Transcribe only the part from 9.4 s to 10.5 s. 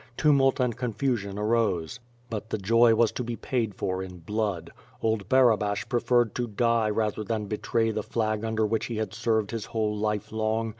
his whole life